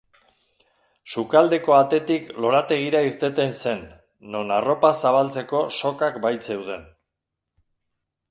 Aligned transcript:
Sukaldeko 1.15 1.73
atetik 1.79 2.31
lorategira 2.45 3.01
irteten 3.09 3.53
zen, 3.65 3.83
non 4.35 4.55
arropa 4.57 4.91
zabaltzeko 5.09 5.63
sokak 5.81 6.17
baitzeuden. 6.27 6.89